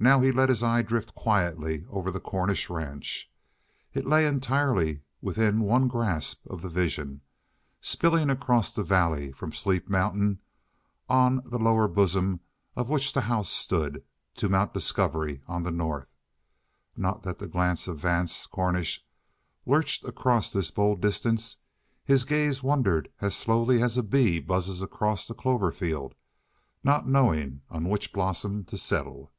Now 0.00 0.20
he 0.20 0.32
let 0.32 0.50
his 0.50 0.62
eye 0.62 0.82
drift 0.82 1.14
quietly 1.14 1.86
over 1.88 2.10
the 2.10 2.20
Cornish 2.20 2.68
ranch. 2.68 3.30
It 3.94 4.06
lay 4.06 4.26
entirely 4.26 5.00
within 5.22 5.60
one 5.62 5.88
grasp 5.88 6.44
of 6.46 6.60
the 6.60 6.68
vision, 6.68 7.22
spilling 7.80 8.28
across 8.28 8.70
the 8.70 8.82
valley 8.84 9.32
from 9.32 9.54
Sleep 9.54 9.88
Mountain, 9.88 10.40
on 11.08 11.40
the 11.46 11.58
lower 11.58 11.88
bosom 11.88 12.40
of 12.76 12.90
which 12.90 13.14
the 13.14 13.22
house 13.22 13.48
stood, 13.48 14.04
to 14.34 14.50
Mount 14.50 14.74
Discovery 14.74 15.40
on 15.46 15.62
the 15.62 15.70
north. 15.70 16.10
Not 16.98 17.22
that 17.22 17.38
the 17.38 17.48
glance 17.48 17.88
of 17.88 17.96
Vance 17.96 18.44
Cornish 18.46 19.02
lurched 19.64 20.04
across 20.04 20.52
this 20.52 20.70
bold 20.70 21.00
distance. 21.00 21.56
His 22.04 22.26
gaze 22.26 22.62
wandered 22.62 23.10
as 23.22 23.34
slowly 23.34 23.82
as 23.82 23.96
a 23.96 24.02
free 24.02 24.38
buzzes 24.38 24.82
across 24.82 25.30
a 25.30 25.34
clover 25.34 25.72
field, 25.72 26.14
not 26.82 27.08
knowing 27.08 27.62
on 27.70 27.88
which 27.88 28.12
blossom 28.12 28.64
to 28.64 28.76
settle. 28.76 29.30